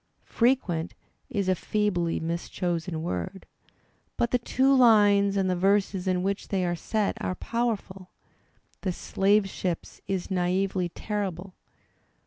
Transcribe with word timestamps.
"Prequent" 0.25 0.95
is 1.29 1.47
a 1.47 1.53
feebly 1.53 2.19
mischosen 2.19 3.01
word. 3.03 3.45
But 4.17 4.31
the 4.31 4.39
two 4.39 4.75
lines 4.75 5.37
and 5.37 5.47
the 5.47 5.55
verses 5.55 6.07
in 6.07 6.23
which 6.23 6.47
they 6.47 6.65
are 6.65 6.75
set 6.75 7.21
are 7.23 7.35
powerful. 7.35 8.09
"The 8.81 8.93
Slave 8.93 9.47
Ships" 9.47 10.01
is 10.07 10.31
naively 10.31 10.89
terrible. 10.89 11.53